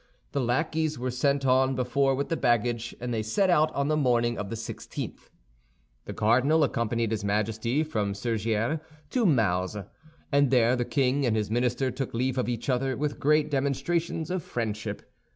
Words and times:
The 0.31 0.41
lackeys 0.41 0.97
were 0.97 1.11
sent 1.11 1.45
on 1.45 1.75
before 1.75 2.15
with 2.15 2.29
the 2.29 2.35
baggage, 2.35 2.95
and 2.99 3.13
they 3.13 3.21
set 3.21 3.51
out 3.51 3.71
on 3.75 3.87
the 3.87 3.95
morning 3.95 4.35
of 4.35 4.49
the 4.49 4.55
sixteenth. 4.55 5.29
The 6.05 6.13
cardinal 6.15 6.63
accompanied 6.63 7.11
his 7.11 7.23
Majesty 7.23 7.83
from 7.83 8.13
Surgères 8.13 8.81
to 9.11 9.27
Mauzes; 9.27 9.85
and 10.31 10.49
there 10.49 10.75
the 10.75 10.85
king 10.85 11.23
and 11.23 11.35
his 11.35 11.51
minister 11.51 11.91
took 11.91 12.15
leave 12.15 12.39
of 12.39 12.49
each 12.49 12.67
other 12.67 12.97
with 12.97 13.19
great 13.19 13.51
demonstrations 13.51 14.31
of 14.31 14.41
friendship. 14.41 15.03